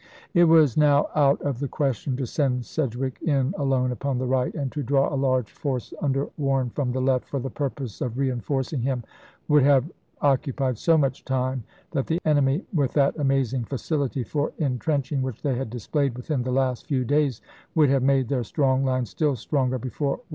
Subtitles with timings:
[0.01, 0.03] ^
[0.33, 4.51] It was now out of the question to send Sedgwick in alone upon the right;
[4.55, 8.17] and to draw a large force, under Warren, from the left, for the purpose of
[8.17, 9.03] re enforcing him,
[9.47, 14.79] would have occupied so much time that the enemy, with that amazing facility for in
[14.79, 17.39] trenching which they had displayed within the last few days,
[17.75, 20.27] would have made their strong line still stronger before Warren could arrive.